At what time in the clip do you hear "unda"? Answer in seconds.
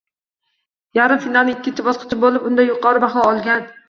2.53-2.65